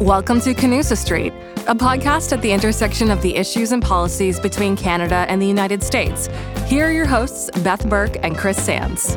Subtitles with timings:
[0.00, 1.32] Welcome to Canusa Street,
[1.68, 5.84] a podcast at the intersection of the issues and policies between Canada and the United
[5.84, 6.28] States.
[6.66, 9.14] Here are your hosts, Beth Burke and Chris Sands.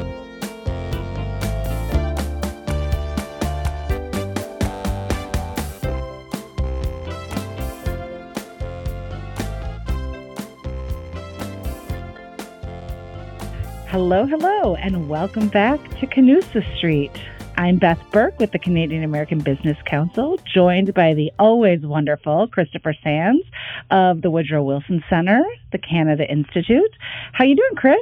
[13.87, 17.20] Hello, hello, and welcome back to Canusa Street.
[17.59, 22.93] I'm Beth Burke with the Canadian American Business Council, joined by the always wonderful Christopher
[23.03, 23.43] Sands
[23.89, 26.95] of the Woodrow Wilson Center, the Canada Institute.
[27.33, 27.97] How you doing, Chris?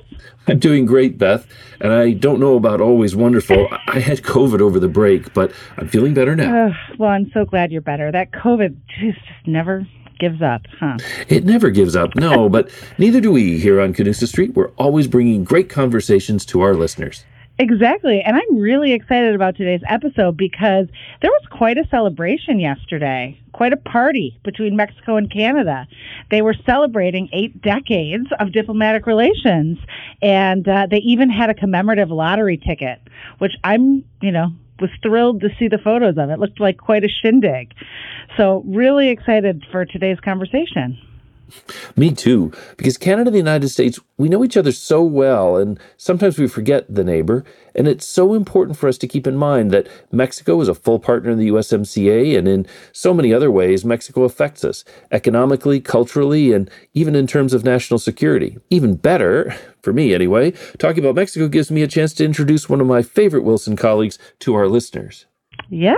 [0.50, 1.48] I'm doing great, Beth.
[1.80, 3.70] And I don't know about always wonderful.
[3.88, 6.68] I had COVID over the break, but I'm feeling better now.
[6.68, 8.12] Uh, well, I'm so glad you're better.
[8.12, 9.88] That COVID just never
[10.20, 10.98] gives up, huh?
[11.30, 14.54] It never gives up, no, but neither do we here on Canusa Street.
[14.54, 17.24] We're always bringing great conversations to our listeners.
[17.58, 18.22] Exactly.
[18.22, 20.88] And I'm really excited about today's episode because
[21.22, 25.88] there was quite a celebration yesterday, quite a party between Mexico and Canada.
[26.32, 29.78] They were celebrating eight decades of diplomatic relations,
[30.22, 33.00] and uh, they even had a commemorative lottery ticket,
[33.38, 34.50] which I'm, you know,
[34.82, 36.30] was thrilled to see the photos of.
[36.30, 37.74] It looked like quite a shindig.
[38.36, 40.98] So, really excited for today's conversation.
[41.96, 45.80] Me too, because Canada and the United States, we know each other so well, and
[45.98, 47.44] sometimes we forget the neighbor.
[47.74, 51.00] And it's so important for us to keep in mind that Mexico is a full
[51.00, 56.54] partner in the USMCA, and in so many other ways, Mexico affects us economically, culturally,
[56.54, 58.58] and even in terms of national security.
[58.70, 62.82] Even better, for me anyway, talking about Mexico gives me a chance to introduce one
[62.82, 65.26] of my favorite Wilson colleagues to our listeners.
[65.70, 65.98] Yes,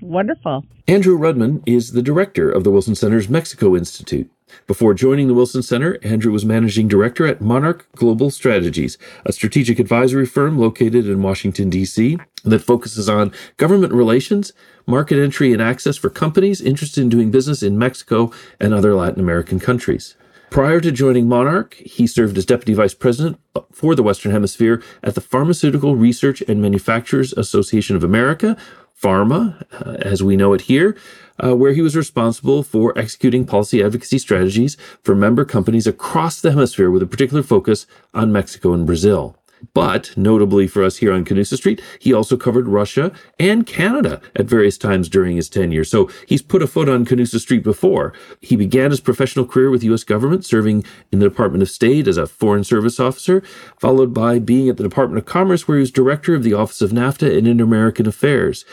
[0.00, 0.64] wonderful.
[0.86, 4.30] Andrew Rudman is the director of the Wilson Center's Mexico Institute.
[4.66, 9.78] Before joining the Wilson Center, Andrew was managing director at Monarch Global Strategies, a strategic
[9.78, 14.52] advisory firm located in Washington, D.C., that focuses on government relations,
[14.86, 19.20] market entry, and access for companies interested in doing business in Mexico and other Latin
[19.20, 20.14] American countries.
[20.50, 23.40] Prior to joining Monarch, he served as Deputy Vice President
[23.72, 28.56] for the Western Hemisphere at the Pharmaceutical Research and Manufacturers Association of America,
[29.02, 30.96] PhRMA, uh, as we know it here,
[31.42, 36.50] uh, where he was responsible for executing policy advocacy strategies for member companies across the
[36.50, 39.36] hemisphere with a particular focus on Mexico and Brazil.
[39.72, 44.46] But notably for us here on Canusa Street, he also covered Russia and Canada at
[44.46, 45.84] various times during his tenure.
[45.84, 48.12] So he's put a foot on Canusa Street before.
[48.40, 50.04] He began his professional career with U.S.
[50.04, 53.42] government, serving in the Department of State as a Foreign Service officer,
[53.78, 56.82] followed by being at the Department of Commerce, where he was director of the Office
[56.82, 58.64] of NAFTA and Inter-American Affairs.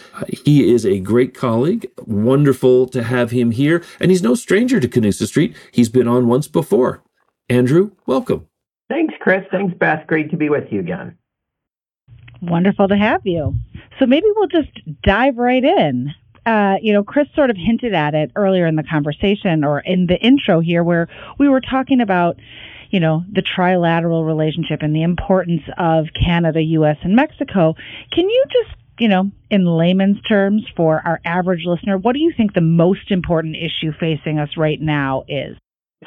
[0.46, 1.90] He is a great colleague.
[2.06, 3.84] Wonderful to have him here.
[4.00, 5.56] And he's no stranger to Canusa Street.
[5.72, 7.03] He's been on once before.
[7.50, 8.47] Andrew, welcome.
[8.91, 9.46] Thanks, Chris.
[9.50, 10.06] Thanks, Beth.
[10.06, 11.18] Great to be with you again.
[12.41, 13.56] Wonderful to have you.
[13.97, 14.68] So maybe we'll just
[15.02, 16.13] dive right in.
[16.46, 20.07] Uh, you know, Chris sort of hinted at it earlier in the conversation or in
[20.07, 21.07] the intro here, where
[21.40, 22.38] we were talking about,
[22.90, 27.75] you know, the trilateral relationship and the importance of Canada, U.S., and Mexico.
[28.12, 32.34] Can you just, you know, in layman's terms for our average listener, what do you
[32.35, 35.56] think the most important issue facing us right now is?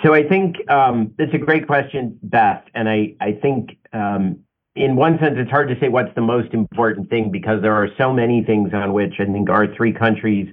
[0.03, 4.41] So I think um, it's a great question, Beth, and I I think um,
[4.75, 7.88] in one sense it's hard to say what's the most important thing because there are
[7.97, 10.53] so many things on which I think our three countries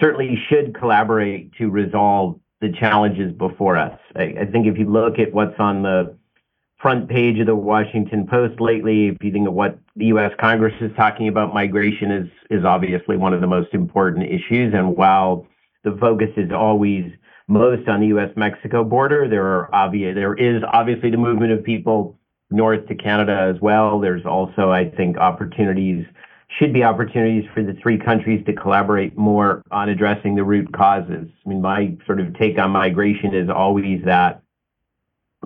[0.00, 3.98] certainly should collaborate to resolve the challenges before us.
[4.16, 6.16] I, I think if you look at what's on the
[6.80, 10.32] front page of the Washington Post lately, if you think of what the U.S.
[10.40, 14.72] Congress is talking about, migration is is obviously one of the most important issues.
[14.72, 15.46] And while
[15.84, 17.12] the focus is always
[17.50, 19.28] most on the U.S.-Mexico border.
[19.28, 22.18] There are obvious there is obviously the movement of people
[22.50, 24.00] north to Canada as well.
[24.00, 26.06] There's also, I think, opportunities
[26.58, 31.28] should be opportunities for the three countries to collaborate more on addressing the root causes.
[31.44, 34.42] I mean, my sort of take on migration is always that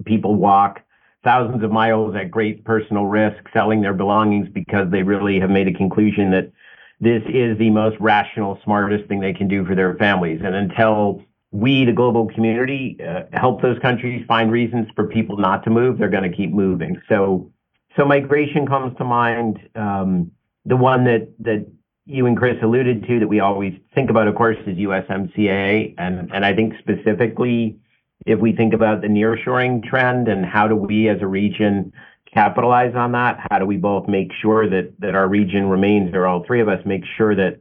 [0.04, 0.80] people walk
[1.22, 5.68] thousands of miles at great personal risk selling their belongings because they really have made
[5.68, 6.52] a conclusion that
[7.00, 10.40] this is the most rational, smartest thing they can do for their families.
[10.44, 11.22] And until
[11.54, 15.98] we, the global community, uh, help those countries find reasons for people not to move,
[15.98, 17.00] they're going to keep moving.
[17.08, 17.52] So,
[17.96, 19.60] so migration comes to mind.
[19.76, 20.32] Um,
[20.64, 21.64] the one that that
[22.06, 26.28] you and Chris alluded to that we always think about, of course, is USMCA, and
[26.34, 27.78] and I think specifically
[28.26, 31.92] if we think about the nearshoring trend and how do we as a region
[32.32, 33.46] capitalize on that?
[33.48, 36.68] How do we both make sure that that our region remains, or all three of
[36.68, 37.60] us make sure that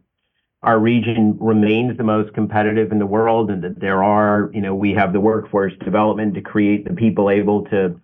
[0.64, 4.74] our region remains the most competitive in the world and that there are, you know,
[4.74, 8.00] we have the workforce development to create the people able to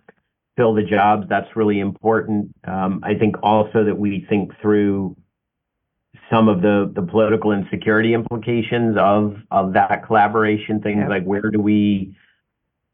[0.56, 1.26] fill the jobs.
[1.28, 2.54] That's really important.
[2.64, 5.16] Um, I think also that we think through
[6.30, 10.80] some of the, the political and security implications of of that collaboration.
[10.80, 12.14] Things like where do we,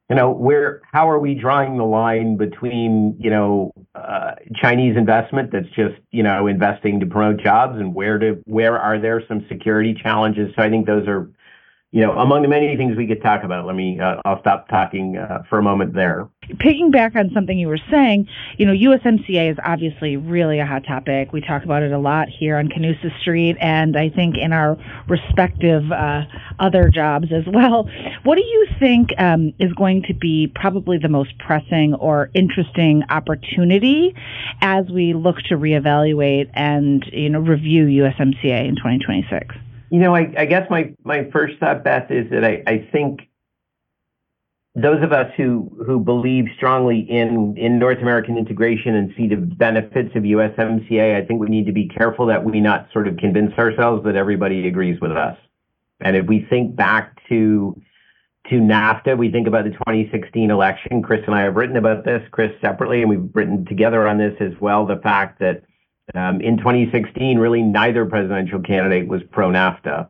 [0.09, 5.51] you know, where how are we drawing the line between you know uh, Chinese investment
[5.53, 9.45] that's just you know investing to promote jobs, and where do where are there some
[9.49, 10.53] security challenges?
[10.57, 11.31] So I think those are
[11.93, 14.69] you know, among the many things we could talk about, let me, uh, I'll stop
[14.69, 16.29] talking uh, for a moment there.
[16.59, 20.85] Picking back on something you were saying, you know, USMCA is obviously really a hot
[20.87, 21.33] topic.
[21.33, 24.77] We talk about it a lot here on Canusa Street, and I think in our
[25.09, 26.23] respective uh,
[26.59, 27.89] other jobs as well.
[28.23, 33.03] What do you think um, is going to be probably the most pressing or interesting
[33.11, 34.15] opportunity
[34.61, 39.55] as we look to reevaluate and, you know, review USMCA in 2026?
[39.91, 43.21] You know, I, I guess my, my first thought, Beth, is that I, I think
[44.77, 49.37] those of us who, who believe strongly in, in North American integration and see the
[49.37, 53.17] benefits of USMCA, I think we need to be careful that we not sort of
[53.17, 55.39] convince ourselves that everybody agrees with us.
[56.01, 57.81] And if we think back to
[58.51, 61.03] to NAFTA, we think about the 2016 election.
[61.03, 64.35] Chris and I have written about this, Chris separately, and we've written together on this
[64.39, 64.87] as well.
[64.87, 65.65] The fact that
[66.15, 70.09] um, in 2016, really neither presidential candidate was pro NAFTA.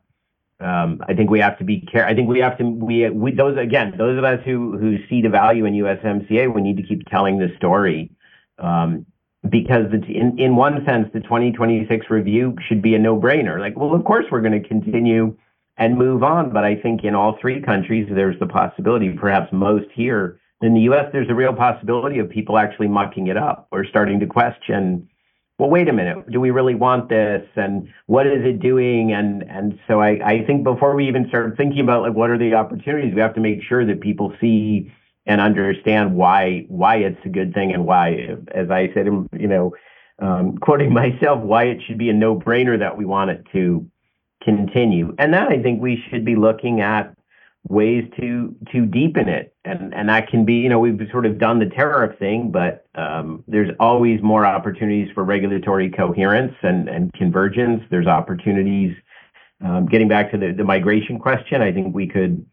[0.59, 2.07] Um, I think we have to be care.
[2.07, 5.21] I think we have to we, we those again those of us who who see
[5.21, 8.11] the value in USMCA, we need to keep telling the story.
[8.59, 9.05] Um,
[9.49, 13.61] because in in one sense, the 2026 review should be a no-brainer.
[13.61, 15.37] Like, well, of course we're going to continue
[15.77, 19.87] and move on, but I think in all three countries there's the possibility, perhaps most
[19.95, 23.85] here in the U.S., there's a real possibility of people actually mucking it up or
[23.85, 25.09] starting to question
[25.59, 27.47] well, wait a minute, do we really want this?
[27.57, 29.13] And what is it doing?
[29.13, 32.39] And and so I, I think before we even start thinking about like what are
[32.39, 34.93] the opportunities, we have to make sure that people see
[35.25, 39.75] and understand why why it's a good thing and why, as I said, you know,
[40.19, 43.87] um, quoting myself, why it should be a no-brainer that we want it to
[44.43, 45.15] continue.
[45.19, 47.16] And then I think we should be looking at
[47.69, 49.55] ways to to deepen it.
[49.65, 52.87] And and that can be you know we've sort of done the tariff thing but
[52.95, 57.83] um, there's always more opportunities for regulatory coherence and and convergence.
[57.91, 58.97] There's opportunities
[59.65, 61.63] um, getting back to the, the migration question.
[61.63, 62.45] I think we could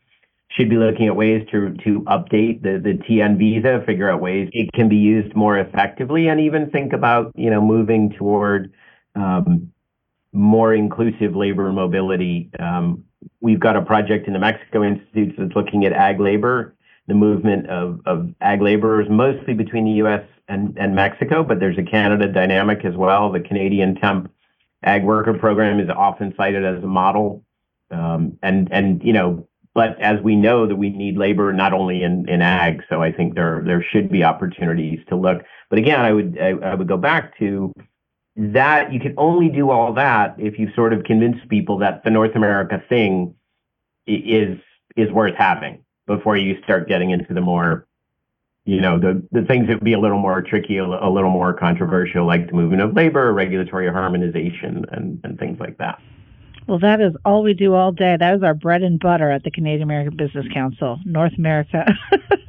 [0.57, 4.49] should be looking at ways to to update the the TN visa figure out ways
[4.53, 8.71] it can be used more effectively and even think about you know moving toward
[9.15, 9.71] um,
[10.31, 13.03] more inclusive labor mobility um,
[13.41, 16.75] we've got a project in the Mexico Institute that's looking at ag labor,
[17.07, 20.23] the movement of, of ag laborers, mostly between the U.S.
[20.49, 23.31] And, and Mexico, but there's a Canada dynamic as well.
[23.31, 24.29] The Canadian Temp
[24.83, 27.43] Ag Worker Program is often cited as a model.
[27.91, 32.03] Um, and, and, you know, but as we know that we need labor not only
[32.03, 35.43] in, in ag, so I think there, there should be opportunities to look.
[35.69, 37.73] But again, I would, I, I would go back to
[38.35, 42.09] that you can only do all that if you sort of convince people that the
[42.09, 43.35] North America thing
[44.07, 44.57] is
[44.95, 47.87] is worth having before you start getting into the more
[48.65, 51.29] you know the the things that would be a little more tricky a, a little
[51.29, 55.99] more controversial like the movement of labor regulatory harmonization and and things like that
[56.67, 58.17] well, that is all we do all day.
[58.19, 61.85] That is our bread and butter at the Canadian American Business Council, North America,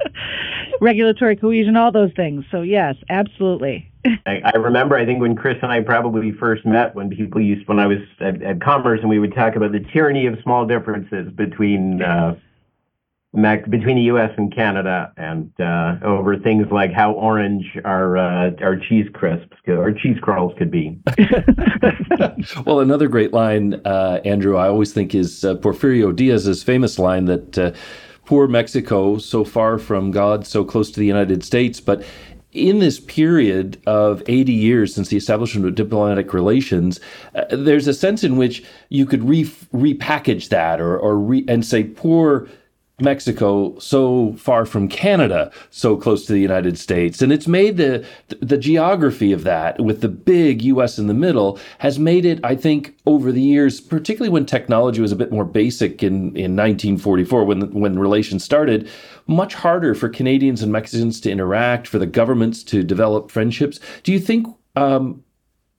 [0.81, 2.45] regulatory cohesion, all those things.
[2.51, 3.91] So, yes, absolutely.
[4.25, 7.79] I, remember, I think when Chris and I probably first met, when people used, when
[7.79, 11.31] I was at, at Commerce, and we would talk about the tyranny of small differences
[11.33, 12.35] between uh,
[13.35, 14.31] between the U.S.
[14.37, 19.91] and Canada, and uh, over things like how orange our uh, our cheese crisps or
[19.91, 20.97] cheese curls could be.
[22.65, 27.25] well, another great line, uh, Andrew, I always think is uh, Porfirio Diaz's famous line
[27.25, 27.57] that.
[27.57, 27.71] Uh,
[28.25, 31.79] poor Mexico, so far from God, so close to the United States.
[31.79, 32.03] But
[32.55, 36.99] in this period of 80 years since the establishment of diplomatic relations,
[37.35, 41.65] uh, there's a sense in which you could re- repackage that or, or re- and
[41.65, 42.47] say poor
[42.99, 47.21] Mexico so far from Canada, so close to the United States.
[47.21, 48.05] And it's made the,
[48.39, 52.55] the geography of that with the big US in the middle has made it, I
[52.55, 57.43] think, over the years, particularly when technology was a bit more basic in, in 1944
[57.43, 58.89] when, when relations started,
[59.27, 63.81] much harder for Canadians and Mexicans to interact, for the governments to develop friendships.
[64.03, 64.47] Do you think
[64.77, 65.24] um,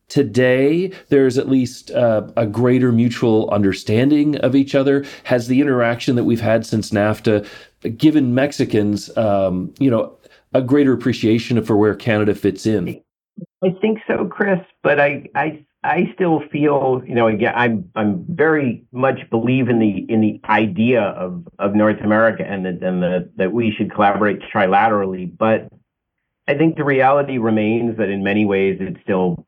[0.09, 6.17] today there's at least uh, a greater mutual understanding of each other has the interaction
[6.17, 7.47] that we've had since nafta
[7.97, 10.17] given mexicans um, you know
[10.55, 13.01] a greater appreciation for where canada fits in
[13.65, 18.25] i think so chris but i i I still feel, you know, again, I'm I'm
[18.29, 23.03] very much believe in the in the idea of of North America and that and
[23.03, 25.31] the, that we should collaborate trilaterally.
[25.37, 25.69] But
[26.49, 29.47] I think the reality remains that in many ways it's still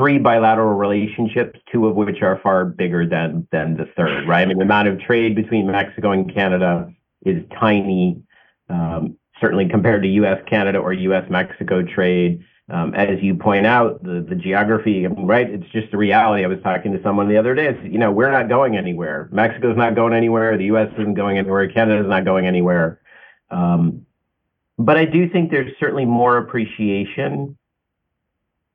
[0.00, 4.40] three bilateral relationships, two of which are far bigger than than the third, right?
[4.40, 6.90] I mean, the amount of trade between Mexico and Canada
[7.26, 8.22] is tiny,
[8.70, 10.38] um, certainly compared to U.S.
[10.48, 11.24] Canada or U.S.
[11.28, 12.42] Mexico trade.
[12.70, 15.50] Um, as you point out, the the geography, right?
[15.50, 16.44] It's just the reality.
[16.44, 17.66] I was talking to someone the other day.
[17.66, 19.28] It's, you know, we're not going anywhere.
[19.32, 20.56] Mexico's not going anywhere.
[20.56, 20.88] The U.S.
[20.94, 21.68] isn't going anywhere.
[21.68, 23.02] Canada's not going anywhere.
[23.50, 24.06] Um,
[24.78, 27.58] but I do think there's certainly more appreciation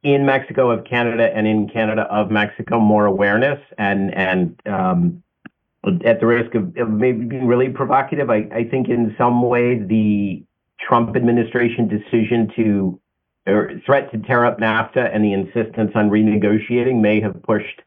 [0.06, 5.24] in Mexico of Canada and in Canada of Mexico more awareness and and um,
[6.06, 9.80] at the risk of, of, maybe being really provocative, I, I think in some way
[9.80, 10.44] the
[10.80, 13.00] Trump administration decision to
[13.48, 17.82] or threat to tear up NAFTA and the insistence on renegotiating may have pushed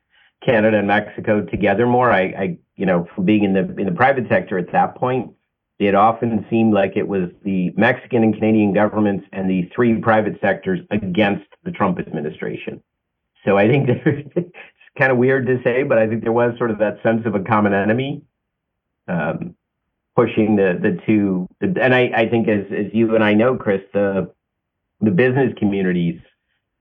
[0.45, 2.11] Canada and Mexico together more.
[2.11, 5.31] I, I you know, from being in the in the private sector at that point,
[5.79, 10.41] it often seemed like it was the Mexican and Canadian governments and the three private
[10.41, 12.83] sectors against the Trump administration.
[13.45, 14.57] So I think it's
[14.99, 17.35] kind of weird to say, but I think there was sort of that sense of
[17.35, 18.23] a common enemy
[19.07, 19.55] um,
[20.17, 21.49] pushing the the two.
[21.61, 24.33] And I, I think as as you and I know, Chris, the
[25.01, 26.21] the business communities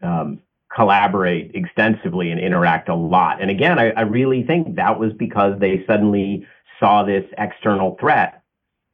[0.02, 0.40] um,
[0.76, 3.42] collaborate extensively and interact a lot.
[3.42, 6.48] And again, I, I really think that was because they suddenly
[6.80, 8.42] saw this external threat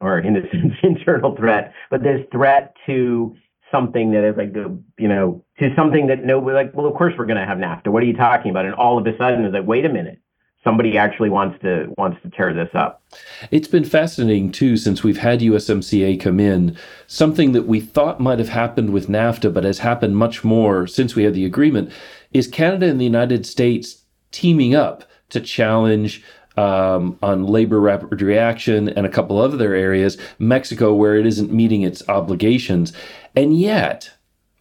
[0.04, 3.36] or in a sense internal threat, but this threat to
[3.72, 4.54] something that is like
[5.00, 7.88] you know to something that nobody like well of course we're going to have NAFTA.
[7.88, 8.66] What are you talking about?
[8.66, 10.20] And all of a sudden it's like wait a minute.
[10.64, 13.04] Somebody actually wants to wants to tear this up.
[13.52, 16.78] It's been fascinating too since we've had USMCA come in.
[17.08, 21.16] Something that we thought might have happened with NAFTA, but has happened much more since
[21.16, 21.92] we had the agreement,
[22.32, 26.24] is Canada and the United States teaming up to challenge
[26.58, 31.82] um, on labor rapid reaction and a couple other areas, Mexico, where it isn't meeting
[31.82, 32.94] its obligations.
[33.36, 34.12] And yet,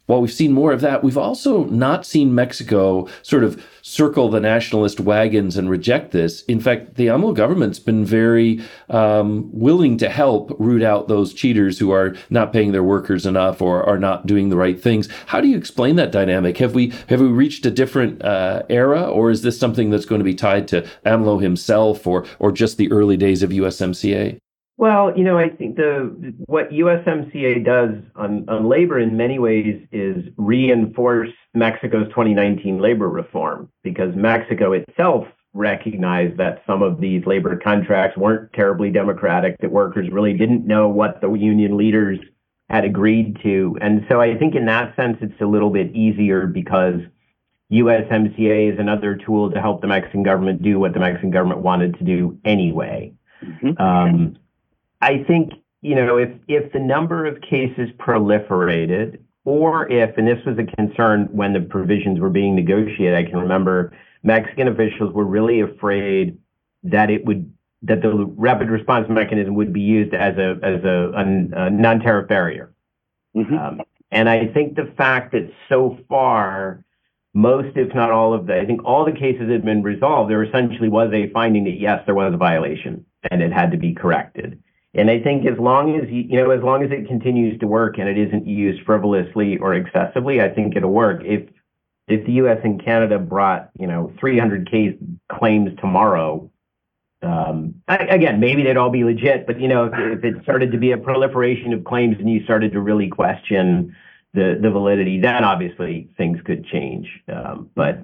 [0.06, 4.40] while we've seen more of that, we've also not seen Mexico sort of circle the
[4.40, 6.42] nationalist wagons and reject this.
[6.44, 11.78] In fact, the AMLO government's been very um, willing to help root out those cheaters
[11.78, 15.08] who are not paying their workers enough or are not doing the right things.
[15.26, 16.58] How do you explain that dynamic?
[16.58, 20.20] Have we have we reached a different uh, era, or is this something that's going
[20.20, 24.38] to be tied to AMLO himself, or or just the early days of USMCA?
[24.78, 29.86] Well, you know, I think the what USMCA does on, on labor in many ways
[29.92, 37.56] is reinforce Mexico's 2019 labor reform because Mexico itself recognized that some of these labor
[37.62, 42.18] contracts weren't terribly democratic, that workers really didn't know what the union leaders
[42.70, 43.76] had agreed to.
[43.82, 47.00] And so I think in that sense, it's a little bit easier because
[47.70, 51.98] USMCA is another tool to help the Mexican government do what the Mexican government wanted
[51.98, 53.12] to do anyway.
[53.44, 53.82] Mm-hmm.
[53.82, 54.36] Um,
[55.02, 60.38] I think, you know, if, if the number of cases proliferated, or if, and this
[60.46, 63.92] was a concern when the provisions were being negotiated, I can remember
[64.22, 66.38] Mexican officials were really afraid
[66.84, 67.52] that it would
[67.84, 72.28] that the rapid response mechanism would be used as a as a, a, a non-tariff
[72.28, 72.72] barrier.
[73.36, 73.58] Mm-hmm.
[73.58, 73.80] Um,
[74.12, 76.84] and I think the fact that so far,
[77.34, 80.30] most, if not all of the, I think all the cases had been resolved.
[80.30, 83.78] There essentially was a finding that yes, there was a violation and it had to
[83.78, 84.62] be corrected.
[84.94, 87.66] And I think as long as you, you know, as long as it continues to
[87.66, 91.22] work and it isn't used frivolously or excessively, I think it'll work.
[91.24, 91.48] If
[92.08, 92.58] if the U.S.
[92.64, 94.94] and Canada brought, you know, 300 case
[95.30, 96.50] claims tomorrow,
[97.22, 100.78] um, again, maybe they'd all be legit, but you know, if, if, it started to
[100.78, 103.94] be a proliferation of claims and you started to really question
[104.34, 107.08] the the validity, then obviously things could change.
[107.32, 108.00] Um, but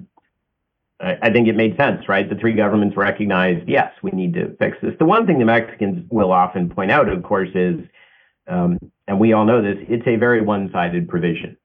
[1.00, 2.28] I think it made sense, right?
[2.28, 4.95] The three governments recognized, yes, we need to fix this.
[4.99, 7.78] The one thing the Mexicans will often point out, of course, is,
[8.49, 11.57] um, and we all know this, it's a very one-sided provision.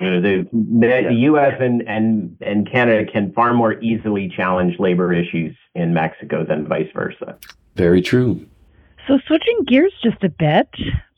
[0.00, 1.54] You know, the, the, the U.S.
[1.60, 6.88] and, and, and Canada can far more easily challenge labor issues in Mexico than vice
[6.94, 7.36] versa.
[7.76, 8.46] Very true.
[9.06, 10.68] So, switching gears just a bit,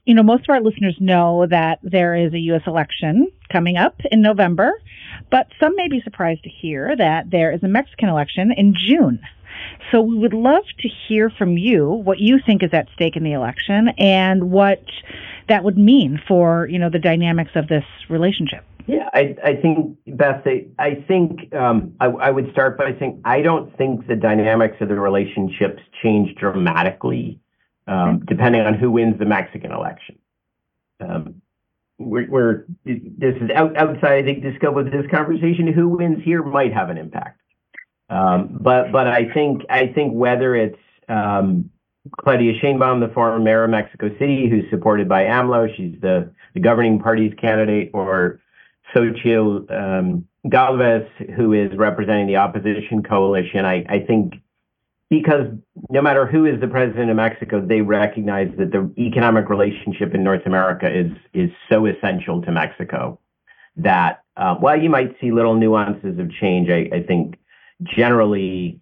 [0.05, 2.63] you know, most of our listeners know that there is a U.S.
[2.67, 4.73] election coming up in November,
[5.31, 9.21] but some may be surprised to hear that there is a Mexican election in June.
[9.91, 13.25] So we would love to hear from you what you think is at stake in
[13.25, 14.83] the election and what
[15.49, 18.65] that would mean for, you know, the dynamics of this relationship.
[18.87, 20.47] Yeah, I, I think, Beth,
[20.79, 24.89] I think um, I, I would start by saying I don't think the dynamics of
[24.89, 27.41] the relationships change dramatically
[27.87, 30.19] um, depending on who wins the Mexican election.
[31.01, 31.43] Um,
[31.99, 35.73] we're, we're, this is out, outside, I think, the scope of this conversation.
[35.73, 37.41] Who wins here might have an impact.
[38.11, 41.71] Um, but but I think I think whether it's um,
[42.21, 46.61] Claudia Sheinbaum, the former mayor of Mexico City, who's supported by AMLO, she's the, the
[46.61, 48.41] governing party's candidate, or
[48.95, 54.35] Xochitl um, Galvez, who is representing the opposition coalition, I, I think
[55.19, 55.47] because
[55.91, 60.25] no matter who is the president of Mexico, they recognize that the economic relationship in
[60.25, 63.21] North America is is so essential to Mexico
[63.77, 67.37] that uh, while you might see little nuances of change, I, I think
[67.83, 68.81] generally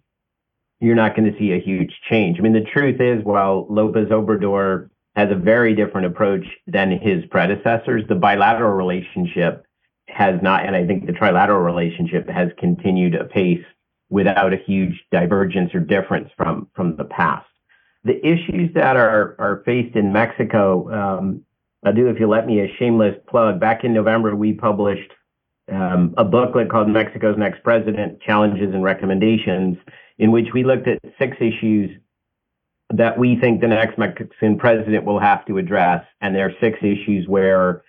[0.79, 2.39] you're not going to see a huge change.
[2.39, 7.23] I mean, the truth is, while Lopez Obrador has a very different approach than his
[7.29, 9.65] predecessors, the bilateral relationship
[10.07, 13.63] has not, and I think the trilateral relationship has continued apace
[14.13, 17.47] without a huge divergence or difference from from the past.
[18.03, 21.41] The issues that are are faced in Mexico, um,
[21.83, 23.59] I'll do if you let me a shameless plug.
[23.59, 25.11] Back in November, we published
[25.71, 29.77] um, a booklet called Mexico's Next President: Challenges and Recommendations,
[30.19, 31.89] in which we looked at six issues
[32.91, 36.77] that we think the next Mexican president will have to address, and there are six
[36.83, 37.81] issues where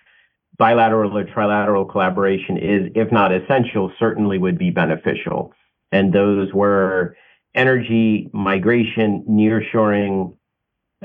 [0.57, 5.53] bilateral or trilateral collaboration is, if not essential, certainly would be beneficial
[5.95, 7.15] and those were
[7.53, 10.35] energy, migration, nearshoring,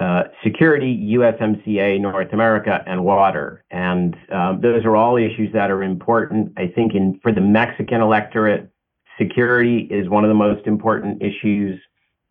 [0.01, 3.65] uh, security, USMCA, North America, and water.
[3.71, 6.53] And um, those are all issues that are important.
[6.57, 8.69] I think in for the Mexican electorate,
[9.17, 11.81] security is one of the most important issues.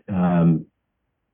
[0.10, 0.66] Um,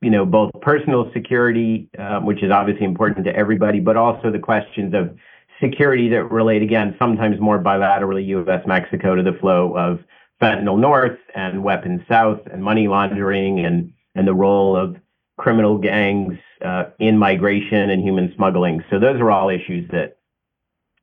[0.02, 4.40] you know, both personal security, uh, which is obviously important to everybody, but also the
[4.52, 5.18] questions of
[5.60, 8.62] security that relate again sometimes more bilaterally U.S.
[8.68, 10.02] Mexico to the flow of
[10.42, 14.98] fentanyl north and weapons south and money laundering and, and the role of
[15.38, 18.84] criminal gangs uh, in migration and human smuggling.
[18.90, 20.18] So those are all issues that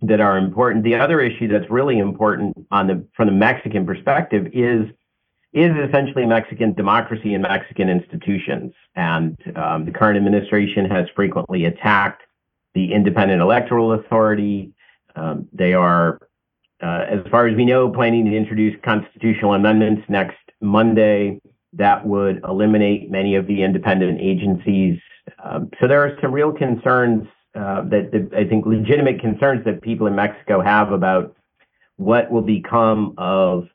[0.04, 0.84] that are important.
[0.84, 4.86] The other issue that's really important on the from the Mexican perspective is
[5.52, 8.72] is essentially Mexican democracy and Mexican institutions.
[8.96, 12.22] And um, the current administration has frequently attacked
[12.74, 14.72] the independent electoral authority.
[15.14, 16.18] Um, they are
[16.82, 21.40] uh, as far as we know, planning to introduce constitutional amendments next Monday
[21.74, 24.98] that would eliminate many of the independent agencies.
[25.42, 29.82] Um, so there are some real concerns uh, that, that, I think legitimate concerns that
[29.82, 31.36] people in Mexico have about
[31.96, 33.68] what will become of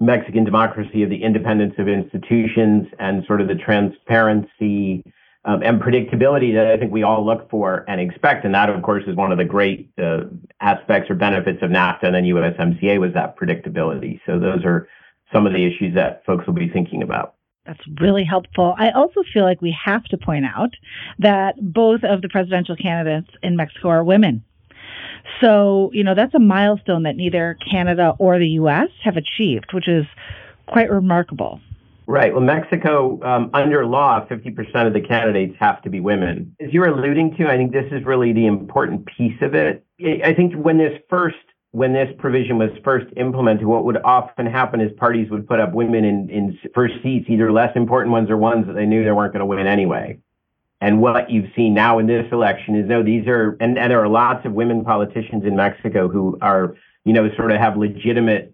[0.00, 5.04] Mexican democracy, of the independence of institutions, and sort of the transparency
[5.44, 8.44] um, and predictability that I think we all look for and expect.
[8.44, 10.24] And that, of course, is one of the great uh,
[10.60, 14.20] aspects or benefits of NAFTA and then USMCA was that predictability.
[14.26, 14.88] So those are
[15.32, 17.34] some of the issues that folks will be thinking about.
[17.66, 18.74] That's really helpful.
[18.78, 20.74] I also feel like we have to point out
[21.18, 24.44] that both of the presidential candidates in Mexico are women.
[25.40, 28.88] So, you know, that's a milestone that neither Canada or the U.S.
[29.04, 30.04] have achieved, which is
[30.66, 31.60] quite remarkable.
[32.10, 32.32] Right.
[32.32, 36.56] Well, Mexico, um, under law, 50% of the candidates have to be women.
[36.60, 39.86] As you're alluding to, I think this is really the important piece of it.
[40.24, 41.36] I think when this first
[41.70, 45.72] when this provision was first implemented, what would often happen is parties would put up
[45.72, 49.12] women in, in first seats, either less important ones or ones that they knew they
[49.12, 50.18] weren't going to win anyway.
[50.80, 54.00] And what you've seen now in this election is no, these are, and, and there
[54.00, 58.52] are lots of women politicians in Mexico who are, you know, sort of have legitimate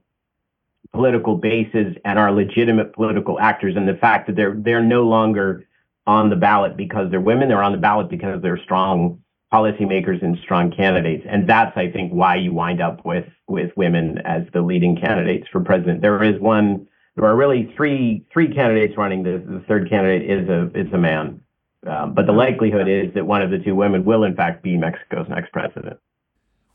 [0.97, 5.67] political bases and are legitimate political actors, and the fact that they're they're no longer
[6.07, 10.37] on the ballot because they're women, they're on the ballot because they're strong policymakers and
[10.43, 14.61] strong candidates, and that's I think why you wind up with with women as the
[14.61, 16.03] leading candidates for president.
[16.03, 16.89] There is one.
[17.15, 19.23] There are really three three candidates running.
[19.23, 21.41] The, the third candidate is a is a man,
[21.87, 24.77] um, but the likelihood is that one of the two women will in fact be
[24.77, 25.99] Mexico's next president.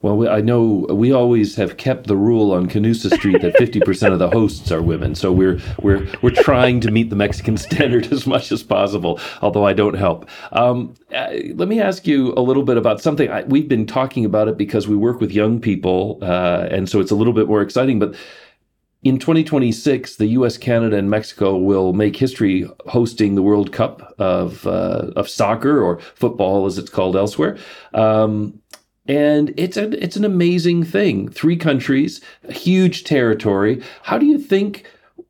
[0.01, 4.11] Well, we, I know we always have kept the rule on Canusa Street that 50%
[4.11, 5.13] of the hosts are women.
[5.13, 9.19] So we're we're we're trying to meet the Mexican standard as much as possible.
[9.41, 10.27] Although I don't help.
[10.51, 14.25] Um, uh, let me ask you a little bit about something I, we've been talking
[14.25, 17.47] about it because we work with young people, uh, and so it's a little bit
[17.47, 17.99] more exciting.
[17.99, 18.15] But
[19.03, 24.65] in 2026, the U.S., Canada, and Mexico will make history hosting the World Cup of
[24.65, 27.57] uh, of soccer or football, as it's called elsewhere.
[27.93, 28.60] Um,
[29.11, 31.27] and it's an it's an amazing thing.
[31.27, 33.83] Three countries, a huge territory.
[34.03, 34.85] How do you think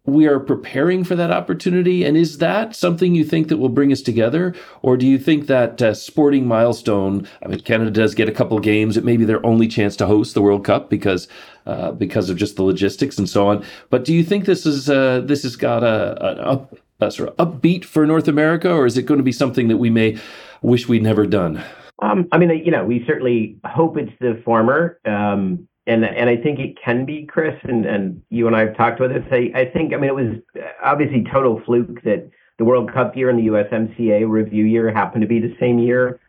[0.05, 2.03] we are preparing for that opportunity?
[2.03, 5.47] And is that something you think that will bring us together, or do you think
[5.47, 7.27] that uh, sporting milestone?
[7.43, 8.97] I mean, Canada does get a couple games.
[8.97, 11.27] It may be their only chance to host the World Cup because
[11.65, 13.65] uh, because of just the logistics and so on.
[13.89, 16.67] But do you think this is uh, this has got a, a,
[17.07, 19.77] a sort of upbeat for North America, or is it going to be something that
[19.77, 20.19] we may
[20.61, 21.63] wish we'd never done?
[22.01, 26.35] Um, I mean, you know, we certainly hope it's the former, um, and and I
[26.35, 29.23] think it can be, Chris, and and you and I have talked about this.
[29.31, 33.29] I, I think, I mean, it was obviously total fluke that the World Cup year
[33.29, 36.19] and the USMCA review year happened to be the same year,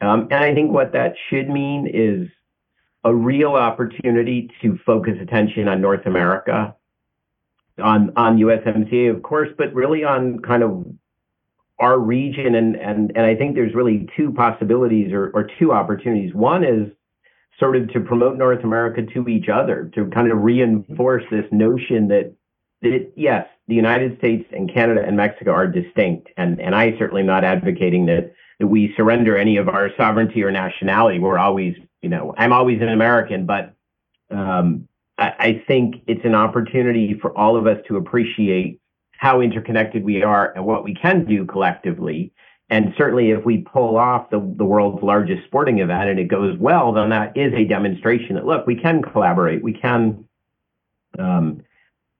[0.00, 2.28] um, and I think what that should mean is
[3.02, 6.76] a real opportunity to focus attention on North America,
[7.82, 10.86] on on USMCA, of course, but really on kind of
[11.78, 12.54] our region.
[12.54, 16.34] And and and I think there's really two possibilities or, or two opportunities.
[16.34, 16.90] One is
[17.58, 22.08] sort of to promote North America to each other, to kind of reinforce this notion
[22.08, 22.34] that
[22.82, 27.22] that yes, the United States and Canada and Mexico are distinct, and and I certainly
[27.22, 31.18] not advocating that that we surrender any of our sovereignty or nationality.
[31.18, 33.74] We're always, you know, I'm always an American, but
[34.30, 38.80] um, I, I think it's an opportunity for all of us to appreciate
[39.18, 42.32] how interconnected we are and what we can do collectively.
[42.68, 46.58] And certainly, if we pull off the, the world's largest sporting event and it goes
[46.58, 50.24] well, then that is a demonstration that look, we can collaborate, we can
[51.18, 51.62] um,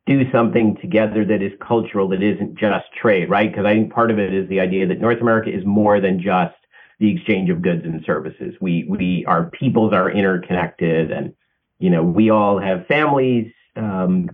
[0.06, 3.50] do something together that is cultural, that isn't just trade, right?
[3.50, 6.22] Because I think part of it is the idea that North America is more than
[6.22, 6.54] just
[7.00, 8.54] the exchange of goods and services.
[8.60, 11.34] We we our peoples are interconnected, and
[11.78, 13.52] you know we all have families.
[13.74, 14.30] Um,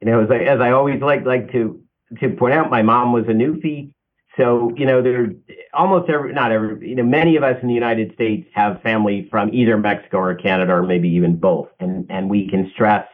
[0.00, 1.82] you know, as I, as I always like like to
[2.20, 3.92] to point out, my mom was a Newfie.
[4.36, 5.32] So, you know, there
[5.74, 9.26] almost every, not every, you know, many of us in the United States have family
[9.30, 11.68] from either Mexico or Canada, or maybe even both.
[11.80, 13.06] And, and we can stress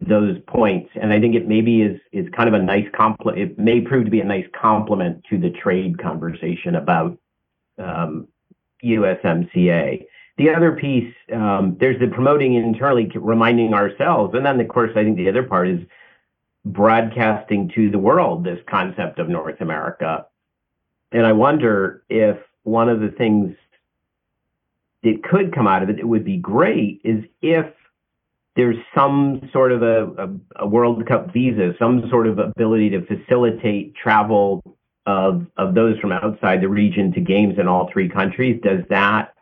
[0.00, 0.90] those points.
[1.00, 3.38] And I think it maybe is is kind of a nice complement.
[3.38, 7.18] It may prove to be a nice complement to the trade conversation about
[7.78, 8.28] um,
[8.84, 10.06] USMCA.
[10.38, 15.04] The other piece, um, there's the promoting internally, reminding ourselves, and then of course I
[15.04, 15.80] think the other part is
[16.64, 20.26] broadcasting to the world this concept of North America.
[21.12, 23.56] And I wonder if one of the things
[25.02, 27.66] that could come out of it, it would be great, is if
[28.56, 33.06] there's some sort of a, a, a, World Cup visa, some sort of ability to
[33.06, 34.62] facilitate travel
[35.06, 38.60] of of those from outside the region to games in all three countries.
[38.62, 39.34] Does that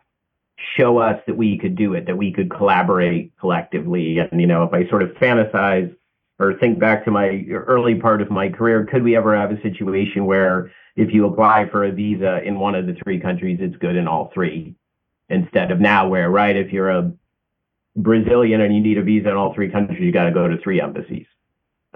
[0.77, 4.19] show us that we could do it, that we could collaborate collectively?
[4.19, 5.93] And you know, if I sort of fantasize
[6.39, 9.61] or think back to my early part of my career, could we ever have a
[9.61, 13.75] situation where if you apply for a visa in one of the three countries, it's
[13.77, 14.75] good in all three?
[15.29, 17.11] Instead of now, where right, if you're a
[17.95, 20.57] Brazilian and you need a visa in all three countries, you got to go to
[20.57, 21.27] three embassies.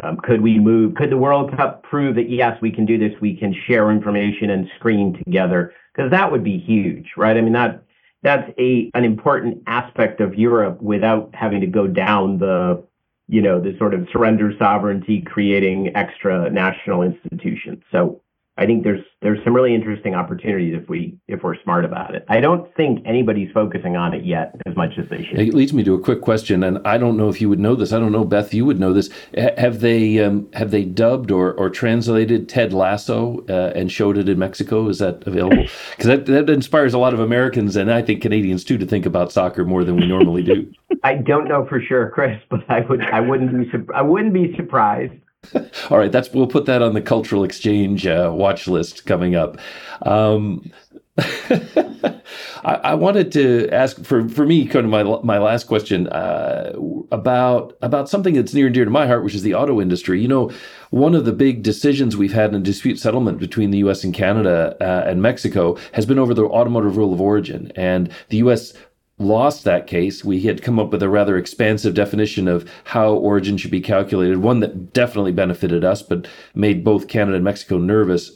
[0.02, 0.96] Um, could we move?
[0.96, 3.14] Could the World Cup prove that yes, we can do this?
[3.22, 7.38] We can share information and screen together because that would be huge, right?
[7.38, 7.84] I mean that
[8.24, 12.84] that's a an important aspect of Europe without having to go down the
[13.28, 17.84] you know the sort of surrender sovereignty, creating extra national institutions.
[17.92, 18.22] So
[18.56, 22.24] I think there's there's some really interesting opportunities if we if we're smart about it.
[22.30, 25.40] I don't think anybody's focusing on it yet as much as they should.
[25.40, 27.74] It leads me to a quick question, and I don't know if you would know
[27.74, 27.94] this.
[27.94, 29.10] I don't know, Beth, you would know this.
[29.58, 34.30] Have they um, have they dubbed or, or translated Ted Lasso uh, and showed it
[34.30, 34.88] in Mexico?
[34.88, 35.66] Is that available?
[35.94, 39.06] Because that, that inspires a lot of Americans and I think Canadians too to think
[39.06, 40.72] about soccer more than we normally do.
[41.04, 44.56] I don't know for sure, Chris, but I would I wouldn't be I wouldn't be
[44.56, 45.14] surprised.
[45.90, 49.58] All right, that's we'll put that on the cultural exchange uh, watch list coming up.
[50.04, 50.72] Um,
[51.18, 52.20] I,
[52.64, 56.74] I, wanted to ask for for me, kind of my my last question uh,
[57.12, 60.20] about about something that's near and dear to my heart, which is the auto industry.
[60.20, 60.52] You know,
[60.90, 64.04] one of the big decisions we've had in dispute settlement between the U.S.
[64.04, 68.38] and Canada uh, and Mexico has been over the automotive rule of origin, and the
[68.38, 68.74] U.S
[69.18, 73.58] lost that case, we had come up with a rather expansive definition of how origin
[73.58, 78.32] should be calculated, one that definitely benefited us, but made both Canada and Mexico nervous.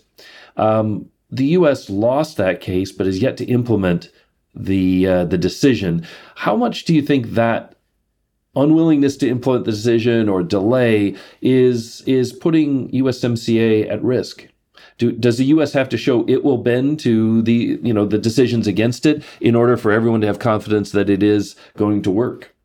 [0.55, 1.89] Um, the U.S.
[1.89, 4.09] lost that case, but has yet to implement
[4.55, 6.05] the uh, the decision.
[6.35, 7.75] How much do you think that
[8.55, 14.47] unwillingness to implement the decision or delay is is putting USMCA at risk?
[14.97, 15.73] Do, does the U.S.
[15.73, 19.55] have to show it will bend to the you know the decisions against it in
[19.55, 22.55] order for everyone to have confidence that it is going to work?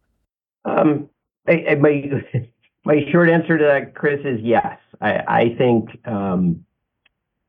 [0.65, 1.09] Um,
[1.47, 2.25] I, I, my
[2.85, 4.79] my short answer to that, Chris, is yes.
[5.01, 6.65] I, I think um,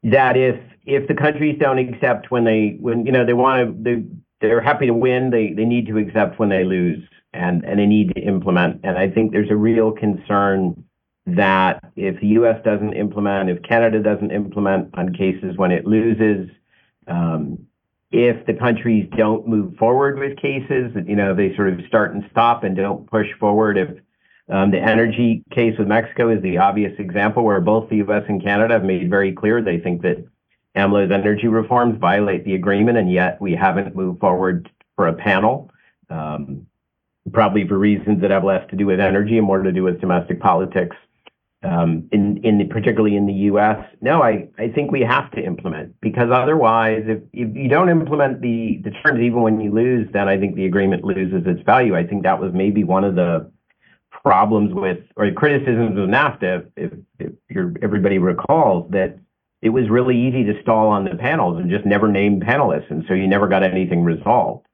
[0.03, 3.83] that if if the countries don't accept when they when you know they want to
[3.83, 4.03] they
[4.41, 7.85] they're happy to win, they they need to accept when they lose and and they
[7.85, 8.81] need to implement.
[8.83, 10.83] And I think there's a real concern
[11.25, 12.61] that if the U.S.
[12.65, 16.49] doesn't implement, if Canada doesn't implement on cases when it loses,
[17.07, 17.65] um,
[18.11, 22.23] if the countries don't move forward with cases, you know, they sort of start and
[22.31, 23.77] stop and don't push forward.
[23.77, 23.89] If
[24.49, 28.23] um, the energy case with Mexico is the obvious example where both the U.S.
[28.27, 30.23] and Canada have made very clear they think that
[30.75, 35.71] AMLO's energy reforms violate the agreement, and yet we haven't moved forward for a panel.
[36.09, 36.67] Um,
[37.31, 40.01] probably for reasons that have less to do with energy and more to do with
[40.01, 40.95] domestic politics
[41.63, 43.77] um, in in the, particularly in the U.S.
[44.01, 48.41] No, I, I think we have to implement because otherwise, if if you don't implement
[48.41, 51.95] the the terms, even when you lose, then I think the agreement loses its value.
[51.95, 53.51] I think that was maybe one of the
[54.11, 57.31] problems with or criticisms of NAFTA, if, if
[57.81, 59.17] everybody recalls that
[59.61, 63.05] it was really easy to stall on the panels and just never name panelists, and
[63.07, 64.67] so you never got anything resolved.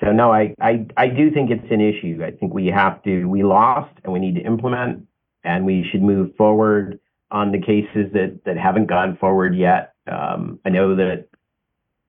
[0.00, 2.22] So no, I, I I do think it's an issue.
[2.24, 5.07] I think we have to we lost and we need to implement
[5.48, 9.94] and we should move forward on the cases that that haven't gone forward yet.
[10.06, 11.28] Um, I know that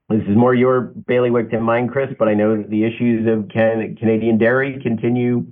[0.10, 3.50] this is more your bailiwick than mine, Chris, but I know that the issues of
[3.50, 5.52] can, Canadian dairy continue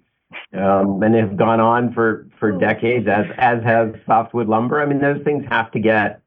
[0.53, 4.81] um, and have gone on for for decades, as as has softwood lumber.
[4.81, 6.21] I mean, those things have to get.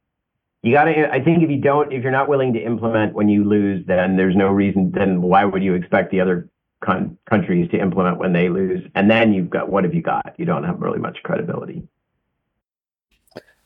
[0.63, 1.13] You got to.
[1.13, 4.17] I think if you don't, if you're not willing to implement when you lose, then
[4.17, 4.93] there's no reason.
[4.93, 6.50] Then why would you expect the other
[6.81, 8.83] countries to implement when they lose.
[8.95, 10.35] And then you've got what have you got?
[10.39, 11.83] You don't have really much credibility.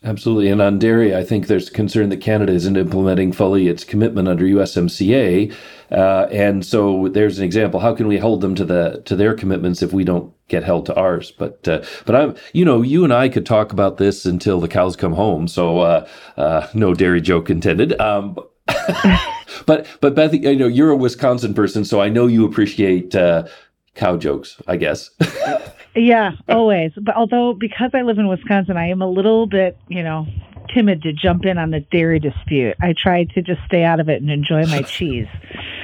[0.04, 0.48] Absolutely.
[0.50, 4.44] And on dairy, I think there's concern that Canada isn't implementing fully its commitment under
[4.44, 5.54] USMCA.
[5.90, 7.80] Uh, and so there's an example.
[7.80, 10.84] How can we hold them to the to their commitments if we don't get held
[10.86, 11.30] to ours?
[11.30, 14.68] But uh, but I'm you know you and I could talk about this until the
[14.68, 15.48] cows come home.
[15.48, 17.98] So uh, uh no dairy joke intended.
[17.98, 18.36] Um,
[19.66, 23.46] but but Beth, you know you're a Wisconsin person, so I know you appreciate uh,
[23.94, 24.60] cow jokes.
[24.66, 25.10] I guess.
[25.94, 26.92] yeah, always.
[27.00, 30.26] But although because I live in Wisconsin, I am a little bit you know
[30.72, 32.74] timid to jump in on the dairy dispute.
[32.80, 35.28] I try to just stay out of it and enjoy my cheese.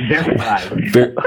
[0.08, 0.36] Very
[0.90, 1.14] Very-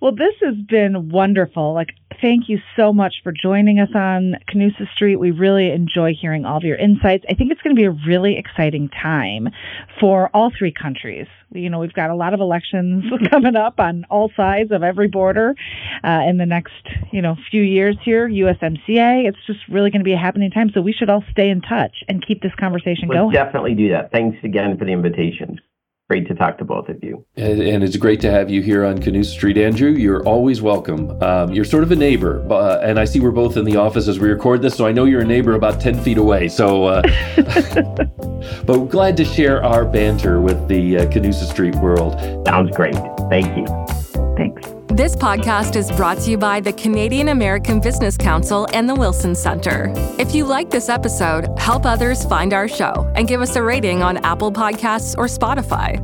[0.00, 1.74] well, this has been wonderful.
[1.74, 5.16] Like thank you so much for joining us on Canusa Street.
[5.16, 7.24] We really enjoy hearing all of your insights.
[7.28, 9.48] I think it's going to be a really exciting time
[9.98, 11.26] for all three countries.
[11.52, 15.08] You know, we've got a lot of elections coming up on all sides of every
[15.08, 15.54] border
[16.04, 16.72] uh, in the next,
[17.12, 18.28] you know, few years here.
[18.28, 19.26] USMCA.
[19.26, 20.70] It's just really going to be a happening time.
[20.72, 23.18] So we should all stay in touch and keep this conversation going.
[23.18, 23.44] we'll going.
[23.44, 24.12] Definitely do that.
[24.12, 25.60] Thanks again for the invitation
[26.10, 27.24] great to talk to both of you.
[27.36, 29.90] And, and, it's great to have you here on Canusa Street, Andrew.
[29.90, 31.22] You're always welcome.
[31.22, 34.08] Um, you're sort of a neighbor, uh, and I see we're both in the office
[34.08, 36.48] as we record this, so I know you're a neighbor about 10 feet away.
[36.48, 37.02] So, uh,
[37.36, 42.14] but we're glad to share our banter with the uh, Canusa Street world.
[42.44, 42.96] Sounds great.
[43.30, 44.19] Thank you.
[44.40, 44.66] Thanks.
[44.86, 49.34] This podcast is brought to you by the Canadian American Business Council and the Wilson
[49.34, 49.92] Center.
[50.18, 54.02] If you like this episode, help others find our show and give us a rating
[54.02, 56.00] on Apple Podcasts or Spotify.